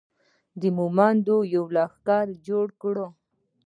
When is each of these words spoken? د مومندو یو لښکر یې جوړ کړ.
د 0.61 0.63
مومندو 0.77 1.37
یو 1.55 1.65
لښکر 1.75 2.25
یې 2.33 2.37
جوړ 2.47 2.67
کړ. 2.81 2.95